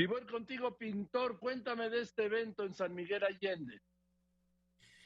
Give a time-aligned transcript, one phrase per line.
[0.00, 1.40] Y voy contigo, pintor.
[1.40, 3.82] Cuéntame de este evento en San Miguel Allende.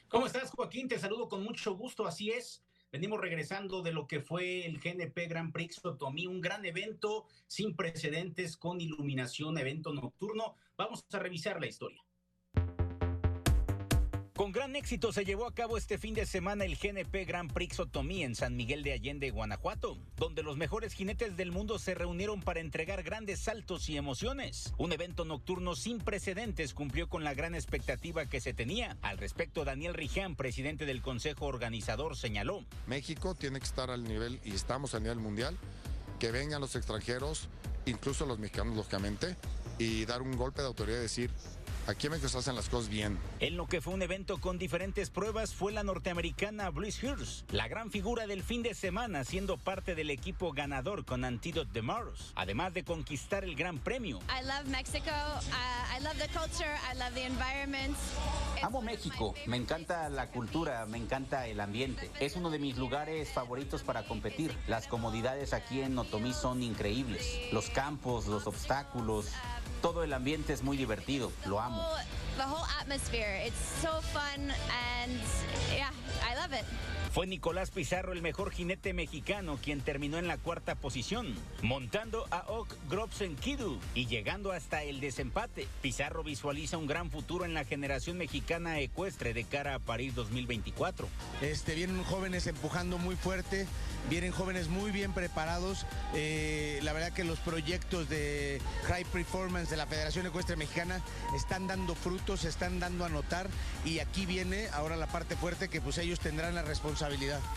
[0.07, 0.87] ¿Cómo estás, Joaquín?
[0.87, 2.05] Te saludo con mucho gusto.
[2.05, 2.63] Así es.
[2.91, 7.75] Venimos regresando de lo que fue el GNP Grand Prix Otomí, un gran evento sin
[7.75, 10.57] precedentes con iluminación, evento nocturno.
[10.77, 11.99] Vamos a revisar la historia.
[14.35, 17.79] Con gran éxito se llevó a cabo este fin de semana el GNP Grand Prix
[17.79, 22.41] Otomí en San Miguel de Allende, Guanajuato, donde los mejores jinetes del mundo se reunieron
[22.41, 24.73] para entregar grandes saltos y emociones.
[24.79, 28.97] Un evento nocturno sin precedentes cumplió con la gran expectativa que se tenía.
[29.03, 32.65] Al respecto, Daniel Riján, presidente del Consejo Organizador, señaló.
[32.87, 35.55] México tiene que estar al nivel, y estamos a nivel mundial,
[36.19, 37.49] que vengan los extranjeros,
[37.85, 39.35] incluso los mexicanos, lógicamente,
[39.77, 41.29] y dar un golpe de autoridad y decir,
[41.85, 43.19] Aquí en México se hacen las cosas bien.
[43.41, 47.67] En lo que fue un evento con diferentes pruebas fue la norteamericana Bliss Hurst, la
[47.67, 52.31] gran figura del fin de semana, siendo parte del equipo ganador con Antidote de Mars,
[52.35, 54.19] además de conquistar el Gran Premio.
[54.29, 55.11] I love Mexico.
[55.11, 56.71] Uh, I love the culture.
[56.89, 57.97] I love the environment.
[58.61, 62.09] Amo México, me encanta la cultura, me encanta el ambiente.
[62.21, 64.55] Es uno de mis lugares favoritos para competir.
[64.67, 67.27] Las comodidades aquí en Otomí son increíbles.
[67.51, 69.33] Los campos, los obstáculos,
[69.83, 71.85] todo el ambiente es muy divertido, lo amo.
[77.13, 82.43] Fue Nicolás Pizarro el mejor jinete mexicano quien terminó en la cuarta posición, montando a
[82.47, 85.67] Oak Grobsen Kidu y llegando hasta el desempate.
[85.83, 91.07] Pizarro visualiza un gran futuro en la generación mexicana ecuestre de cara a París 2024.
[91.43, 93.67] Este, vienen jóvenes empujando muy fuerte,
[94.09, 95.85] vienen jóvenes muy bien preparados.
[96.15, 100.99] Eh, la verdad que los proyectos de High Performance de la Federación Ecuestre Mexicana
[101.35, 103.47] están dando frutos, están dando a notar
[103.85, 107.02] y aquí viene ahora la parte fuerte que pues ellos tendrán la responsabilidad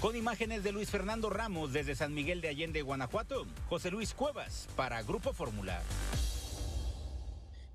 [0.00, 4.68] con imágenes de Luis Fernando Ramos desde San Miguel de Allende, Guanajuato, José Luis Cuevas
[4.74, 5.80] para Grupo Fórmula.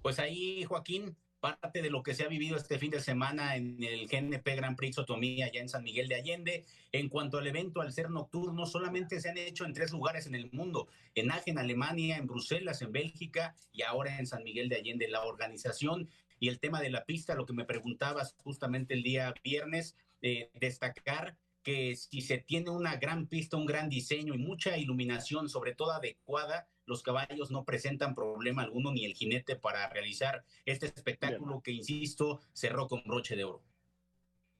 [0.01, 3.81] Pues ahí, Joaquín, parte de lo que se ha vivido este fin de semana en
[3.81, 6.65] el GNP Grand Prix Otomí allá en San Miguel de Allende.
[6.91, 10.35] En cuanto al evento, al ser nocturno, solamente se han hecho en tres lugares en
[10.35, 14.75] el mundo, en Agen, Alemania, en Bruselas, en Bélgica y ahora en San Miguel de
[14.75, 15.07] Allende.
[15.07, 19.33] La organización y el tema de la pista, lo que me preguntabas justamente el día
[19.41, 24.77] viernes, eh, destacar que si se tiene una gran pista, un gran diseño y mucha
[24.77, 30.43] iluminación, sobre todo adecuada, los caballos no presentan problema alguno ni el jinete para realizar
[30.65, 33.63] este espectáculo que, insisto, cerró con broche de oro.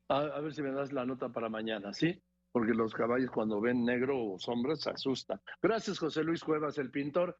[0.07, 2.21] A, ver si me das la nota para mañana, ¿sí?
[2.51, 5.41] Porque los caballos cuando ven negro o sombras se asustan.
[5.61, 7.37] Gracias, José Luis Cuevas, el pintor.